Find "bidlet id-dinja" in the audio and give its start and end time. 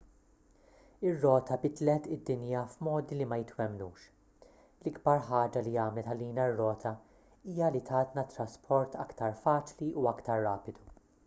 1.65-2.61